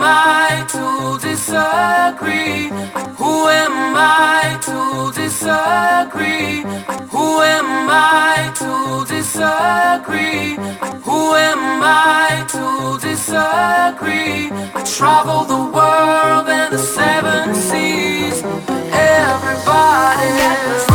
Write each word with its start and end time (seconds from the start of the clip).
am 0.00 0.06
I 0.06 0.66
to 0.68 1.28
disagree? 1.28 2.68
Who 3.18 3.48
am 3.48 3.94
I 3.96 4.58
to 4.62 5.12
disagree? 5.20 6.62
Who 7.10 7.40
am 7.42 7.88
I 7.90 8.52
to 8.60 9.04
disagree? 9.14 10.56
Who 11.04 11.34
am 11.34 11.82
I 11.82 12.46
to 12.54 13.06
disagree? 13.06 14.50
I 14.74 14.82
travel 14.84 15.44
the 15.44 15.62
world 15.76 16.48
and 16.48 16.72
the 16.72 16.78
seven 16.78 17.54
seas. 17.54 18.42
Everybody. 18.92 20.89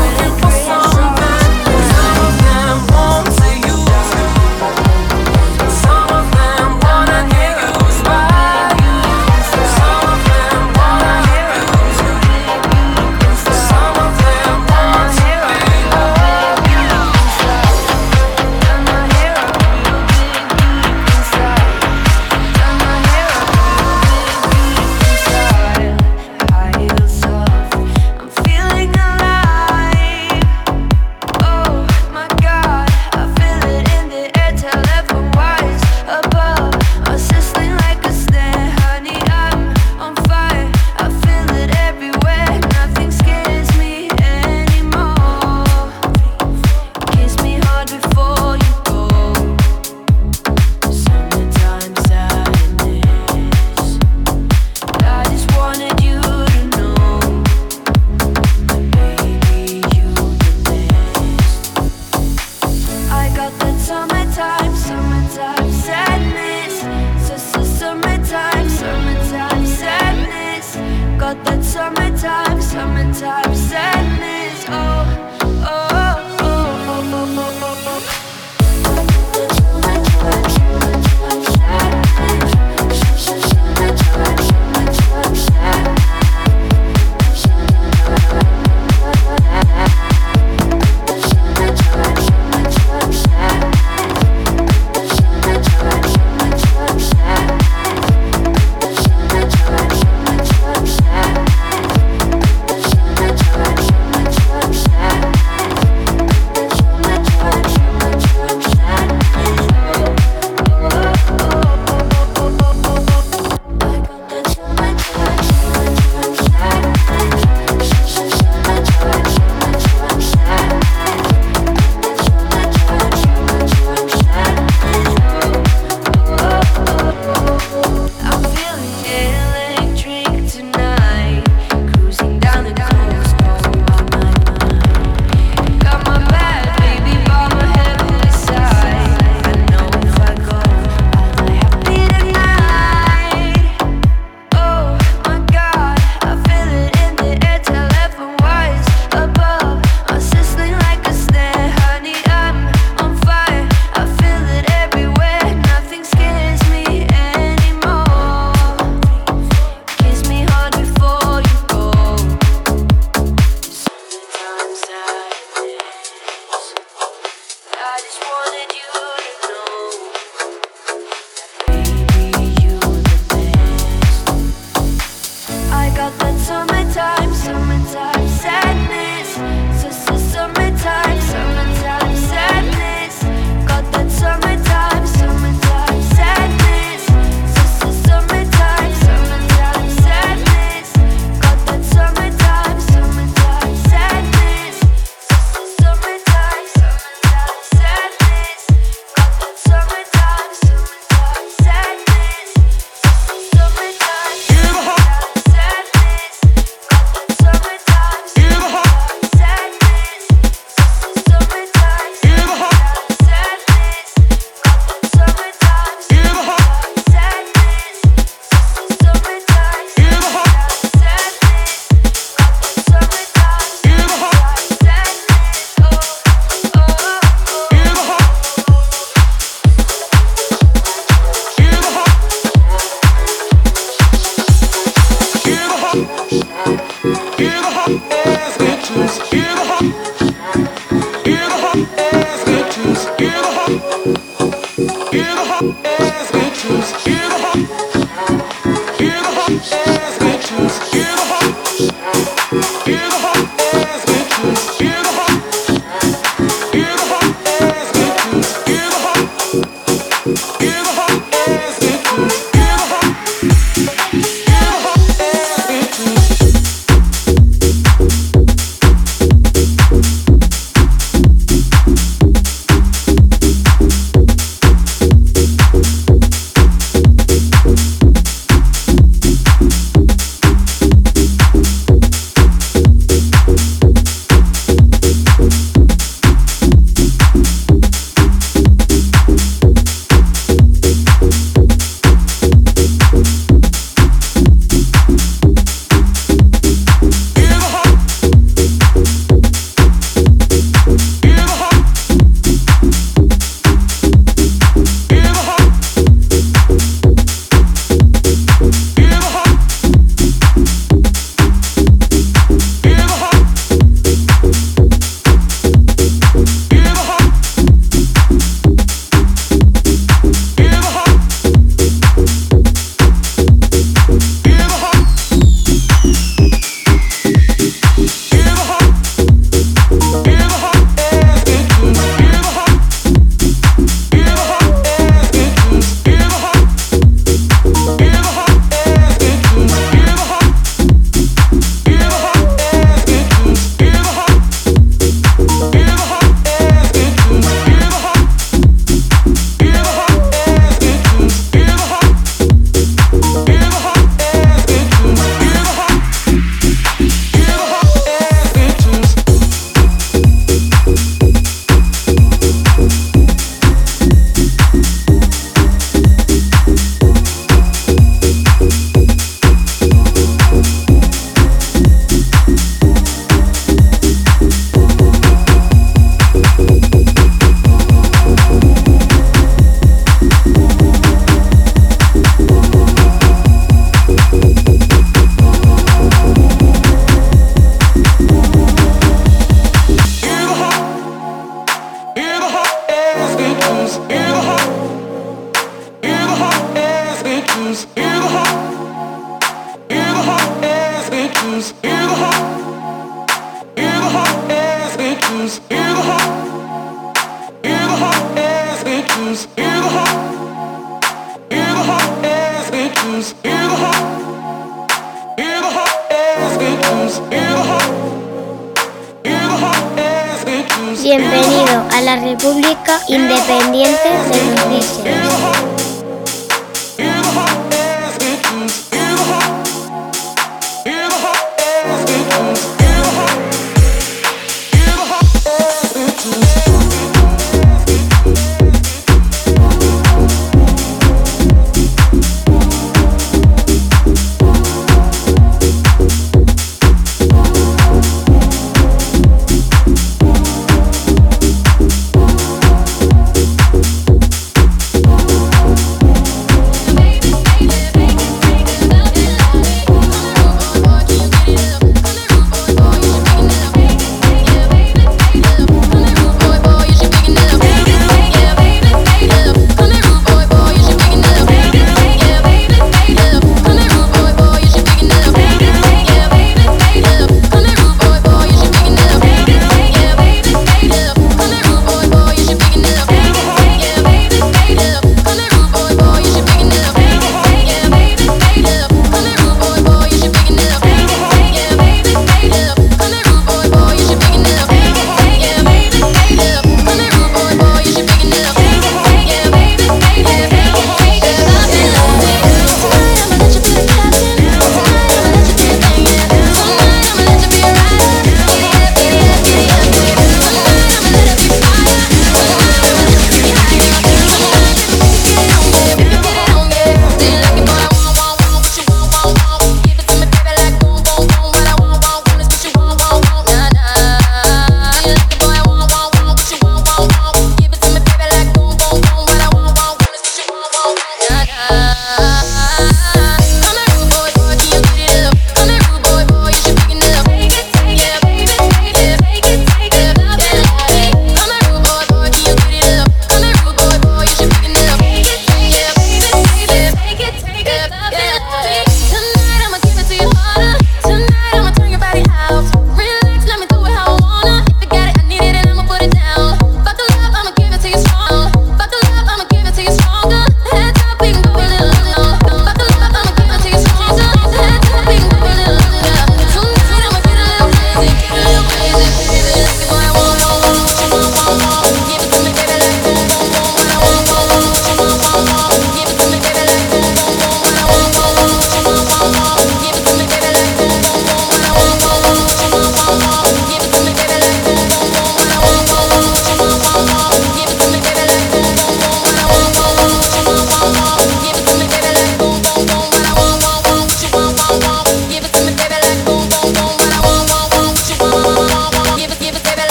Bienvenido 421.01 421.87
a 421.91 422.01
la 422.01 422.17
República 422.17 422.99
Independiente 423.07 424.09
de 424.29 424.45
los 424.45 424.65
Grises. 424.65 425.74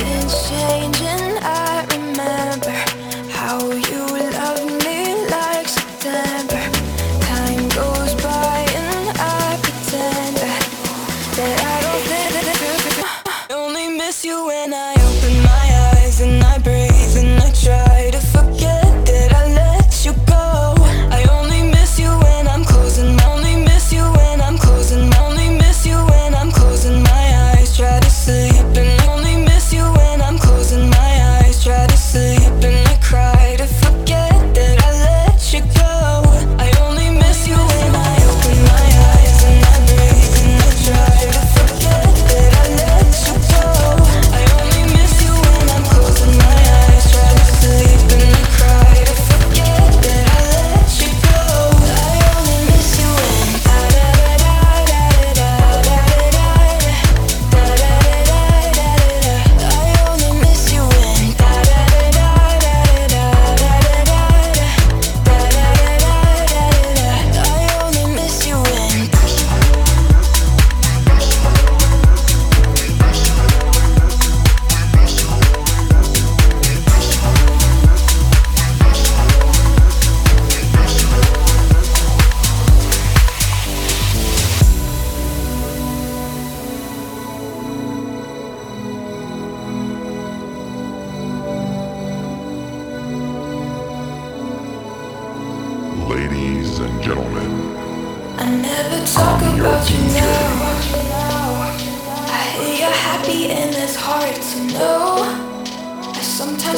nothing's 0.00 0.48
changing. 0.48 1.29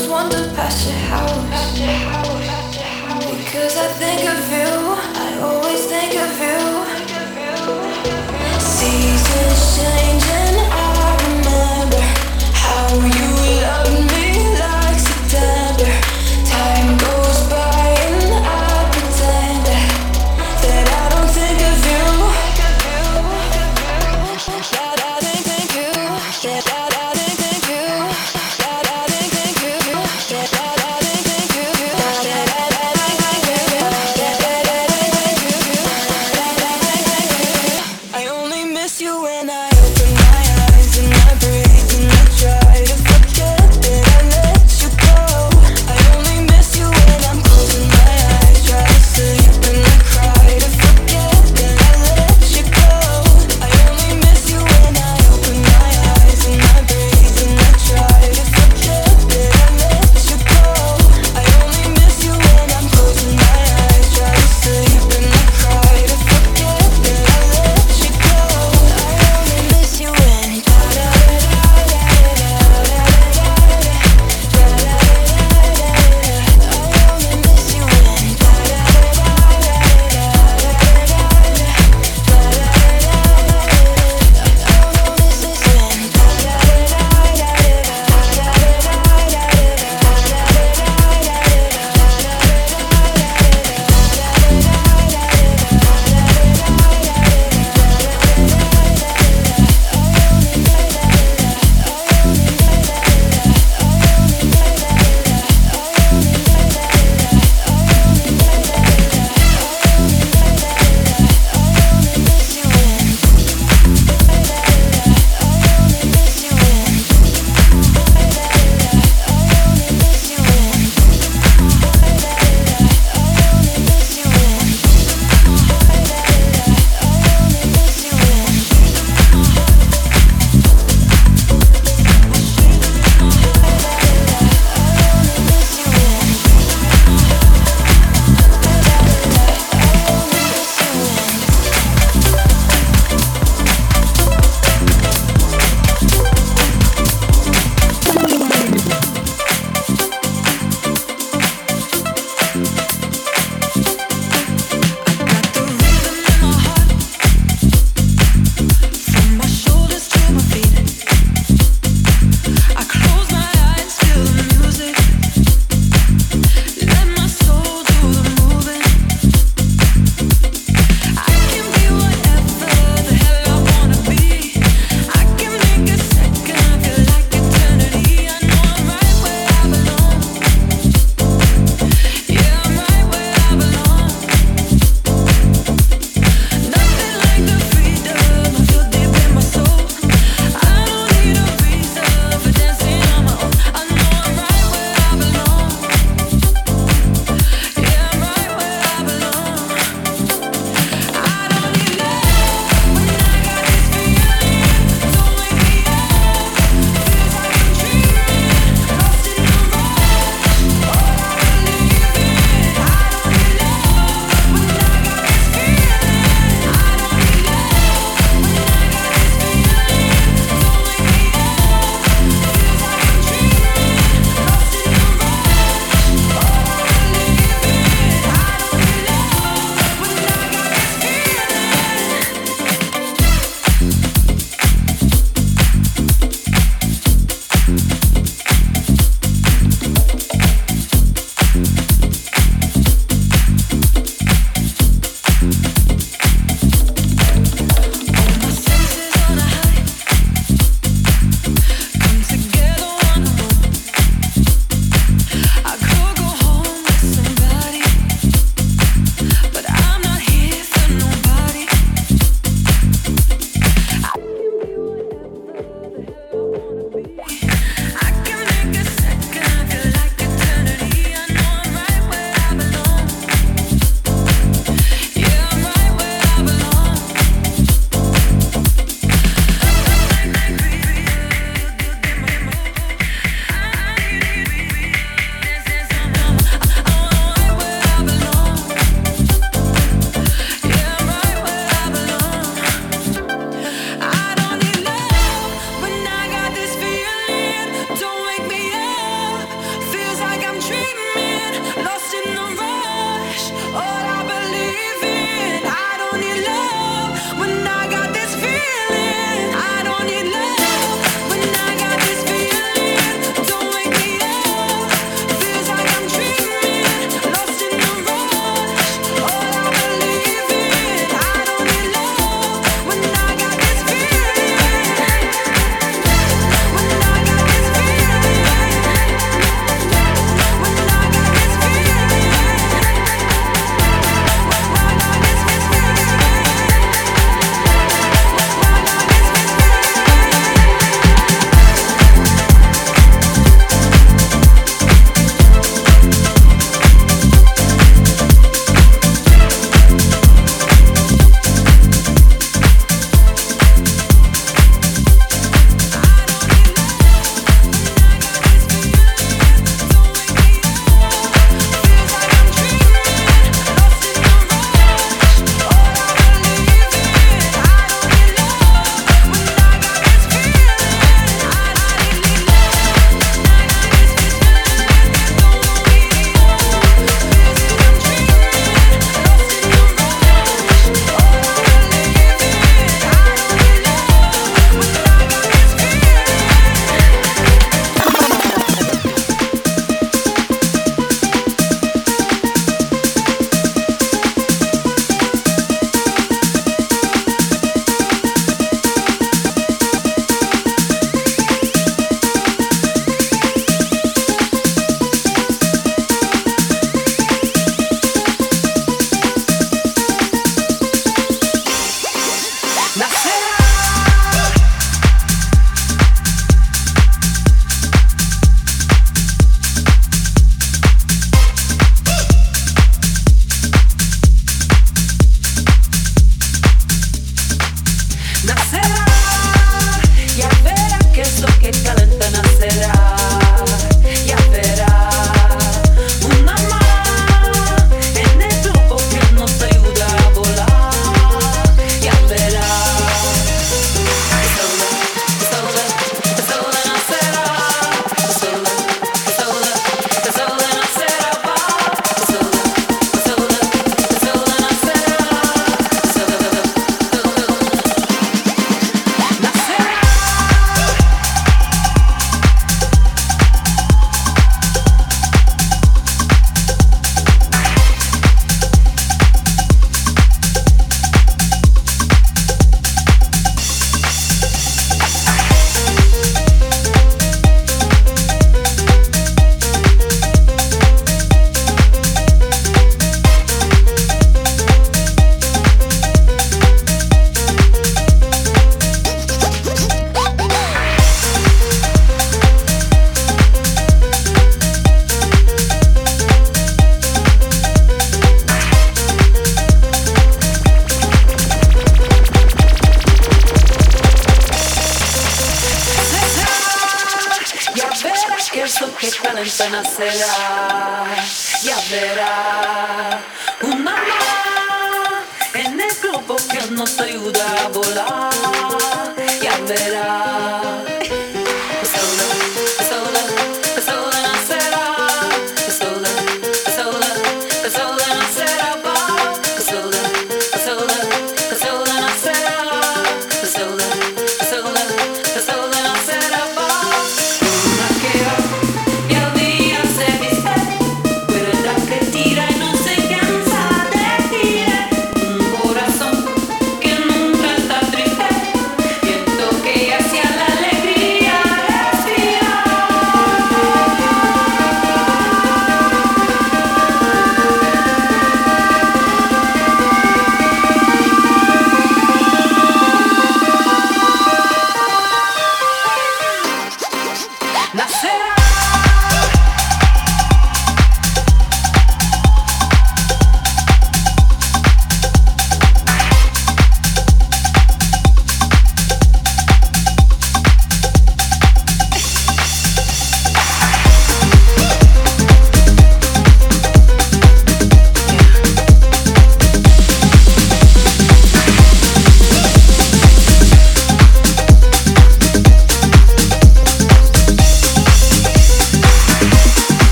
Just 0.00 0.12
wander 0.12 0.50
past 0.56 0.88
your 0.88 0.96
house. 1.12 1.76
Because 3.36 3.76
I 3.76 3.86
think 4.00 4.22
of 4.34 4.50
you, 4.50 4.70
I 5.24 5.40
always 5.42 5.84
think 5.92 6.14
of 6.16 6.40
you. 6.40 6.58
Seasons 8.58 9.60
changing, 9.76 10.56
I 10.72 11.16
remember 11.28 12.00
how 12.64 12.94
you 12.96 13.60
loved 13.60 14.14
me. 14.14 14.19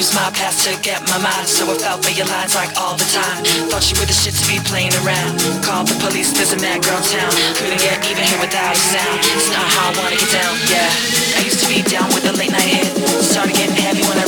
Used 0.00 0.16
my 0.16 0.32
past 0.32 0.64
to 0.64 0.72
get 0.80 0.96
my 1.12 1.20
mind. 1.20 1.44
So 1.44 1.68
I 1.68 1.76
fell 1.76 2.00
for 2.00 2.08
your 2.08 2.24
lines 2.24 2.56
like 2.56 2.72
all 2.80 2.96
the 2.96 3.04
time. 3.12 3.44
Thought 3.68 3.84
you 3.92 4.00
were 4.00 4.08
the 4.08 4.16
shit 4.16 4.32
to 4.32 4.44
be 4.48 4.56
playing 4.64 4.96
around. 5.04 5.36
Called 5.60 5.92
the 5.92 5.96
police, 6.00 6.32
there's 6.32 6.56
a 6.56 6.60
mad 6.64 6.80
girl 6.80 6.96
town. 7.04 7.28
Couldn't 7.60 7.84
get 7.84 8.00
even 8.08 8.24
here 8.24 8.40
without 8.40 8.72
a 8.72 8.80
sound. 8.80 9.20
It's 9.20 9.52
not 9.52 9.60
how 9.60 9.92
I 9.92 10.00
wanna 10.00 10.16
get 10.16 10.32
down, 10.32 10.56
yeah. 10.72 10.88
I 11.36 11.44
used 11.44 11.60
to 11.60 11.68
be 11.68 11.84
down 11.84 12.08
with 12.16 12.24
the 12.24 12.32
late 12.32 12.48
night 12.48 12.64
hit. 12.80 12.96
Started 13.20 13.52
getting 13.52 13.76
heavy 13.76 14.00
when 14.08 14.16
I 14.16 14.24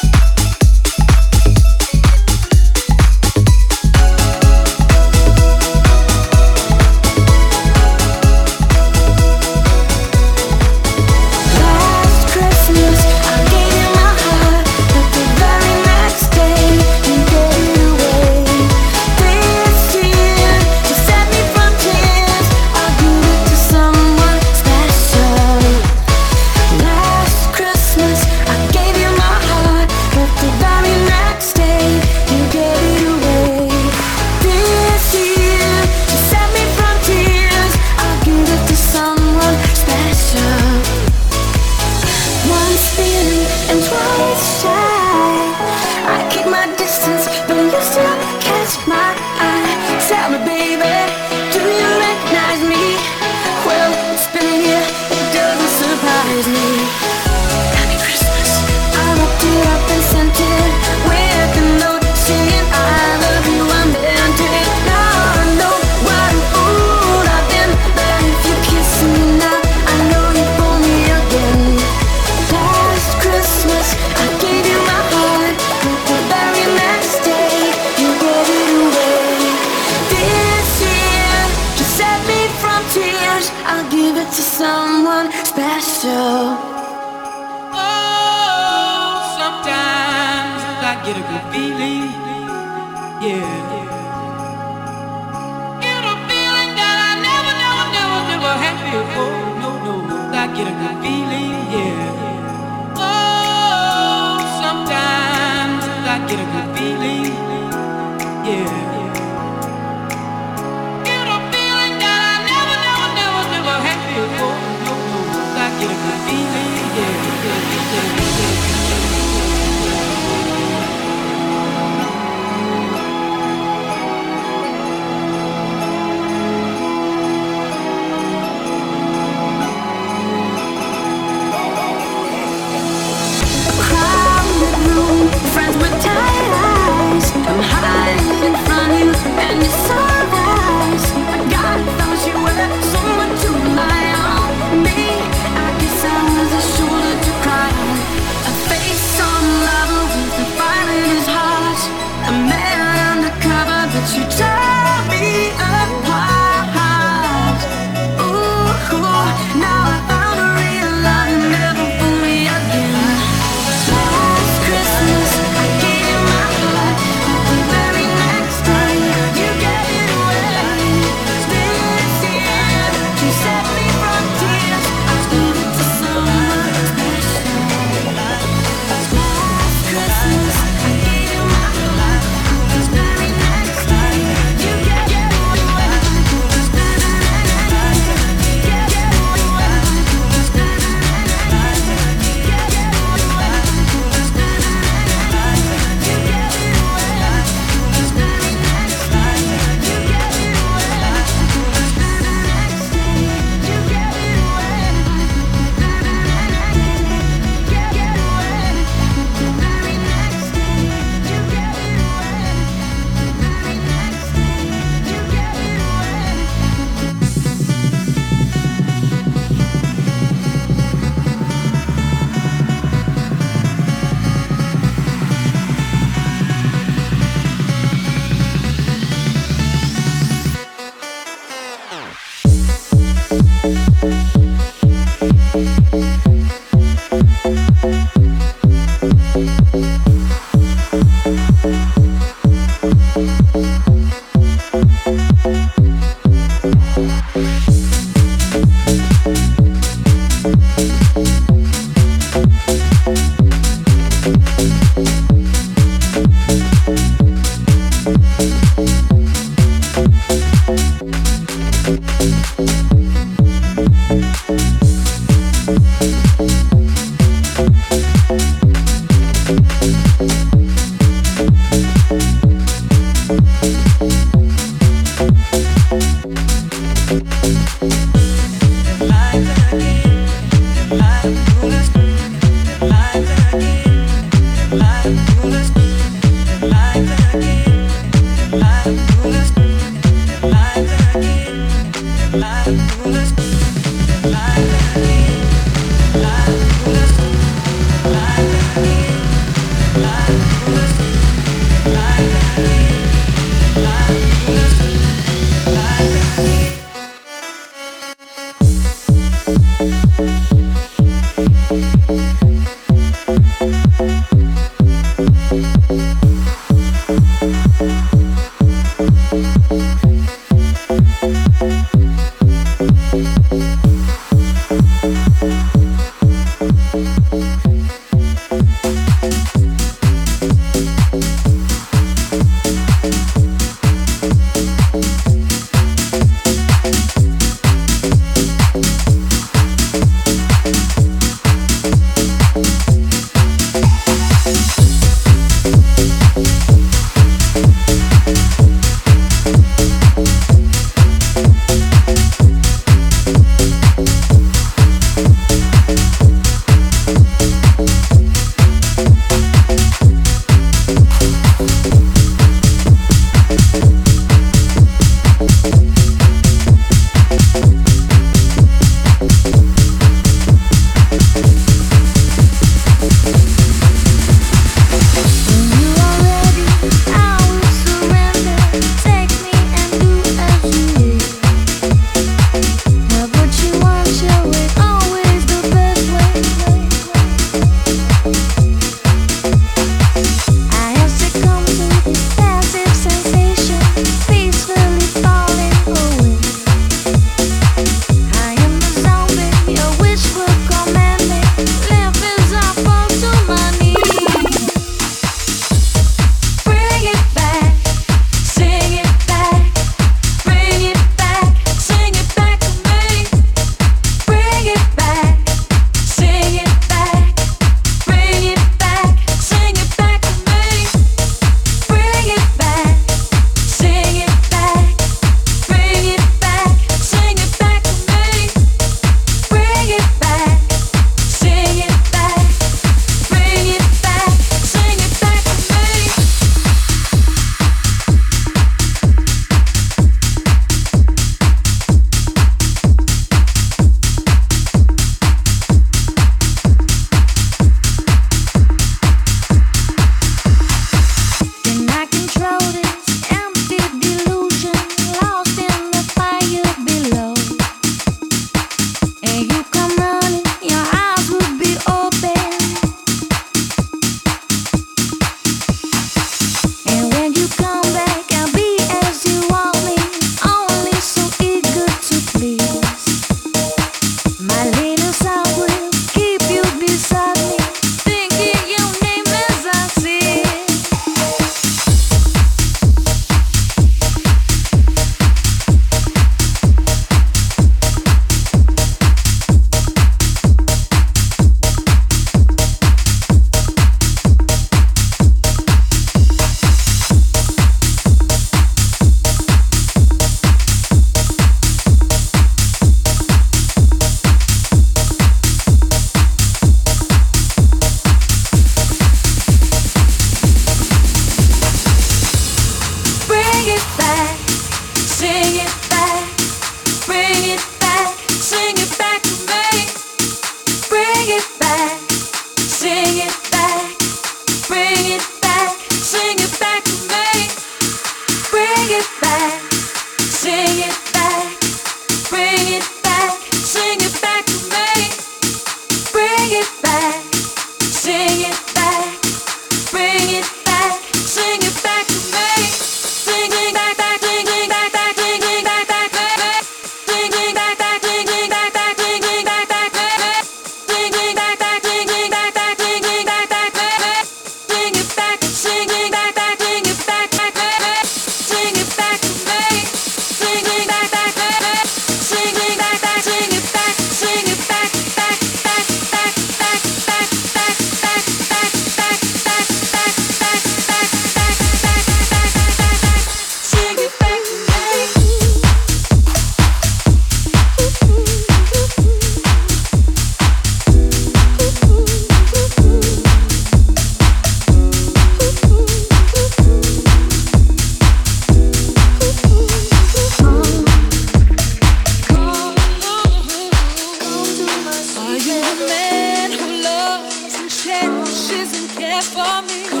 for 599.21 599.61
me. 599.67 600.00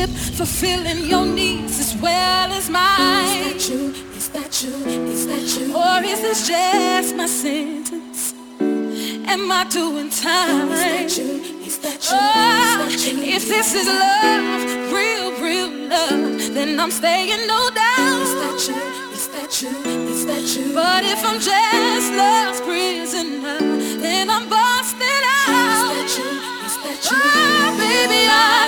relationship, 0.00 0.36
fulfilling 0.36 1.08
your 1.08 1.26
needs 1.26 1.78
as 1.80 1.96
well 1.96 2.52
as 2.52 2.70
mine. 2.70 3.54
Is 3.54 3.68
that 3.68 3.70
you? 3.70 3.94
Is 4.16 4.28
that 4.30 4.62
you? 4.62 4.72
Is 5.08 5.26
that 5.26 5.60
you? 5.60 5.76
Or 5.76 6.04
is 6.04 6.20
this 6.20 6.48
just 6.48 7.16
my 7.16 7.26
sentence? 7.26 8.34
Am 8.60 9.50
I 9.52 9.64
doing 9.70 10.10
time? 10.10 10.70
Is 10.72 10.80
that 10.80 11.18
you? 11.18 11.64
Is 11.64 11.78
that 11.78 12.04
you? 12.04 12.18
Oh, 12.18 12.86
is 12.88 13.02
that 13.04 13.12
you? 13.12 13.22
if 13.22 13.46
this 13.48 13.74
is 13.74 13.86
love, 13.86 14.92
real, 14.92 15.32
real 15.40 15.70
love, 15.88 16.54
then 16.54 16.80
I'm 16.80 16.90
staying 16.90 17.46
no 17.46 17.70
doubt. 17.70 18.22
Is 18.22 18.34
that 18.42 18.58
you? 18.68 19.12
Is 19.12 19.28
that 19.28 19.62
you? 19.62 19.68
Is 20.08 20.26
that 20.26 20.56
you? 20.56 20.74
But 20.74 21.04
if 21.04 21.24
I'm 21.24 21.38
just 21.40 22.12
love's 22.12 22.60
prisoner, 22.60 23.58
then 24.00 24.30
I'm 24.30 24.48
busted 24.48 25.24
out. 25.46 25.94
Is 25.94 26.16
that 26.16 26.18
you? 26.18 26.30
Is 26.66 26.76
that 26.84 27.00
you? 27.10 27.18
Oh, 27.22 27.76
baby, 27.78 28.26
I 28.28 28.59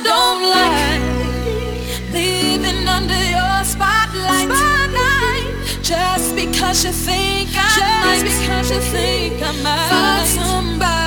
because 6.63 6.85
you 6.85 6.93
think 6.93 7.51
I 7.55 8.21
just 8.21 8.41
because 8.41 8.71
you 8.71 8.81
think 8.81 9.43
I 9.43 9.51
might 9.65 9.89
find 9.91 10.29
somebody. 10.29 11.02